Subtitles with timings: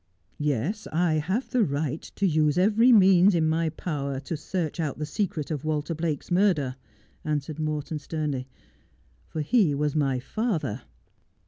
[0.39, 4.51] 'Yes, I have the right to use every means in my power to Poor Luc;/.
[4.51, 6.75] 173 search out the secret of Walter Blake's murder,'
[7.23, 8.47] answered Morton sternly,
[9.27, 10.81] 'for he was my father.'